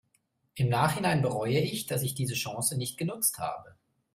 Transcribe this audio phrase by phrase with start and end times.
[0.55, 3.75] Im Nachhinein bereue ich, dass ich diese Chance nicht genutzt habe.